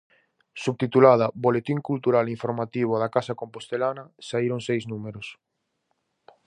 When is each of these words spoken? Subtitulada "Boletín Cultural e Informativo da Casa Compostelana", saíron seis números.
Subtitulada 0.63 1.27
"Boletín 1.45 1.79
Cultural 1.89 2.25
e 2.27 2.33
Informativo 2.37 2.93
da 2.97 3.11
Casa 3.15 3.37
Compostelana", 3.41 4.03
saíron 4.29 4.59
seis 4.67 4.83
números. 4.91 5.27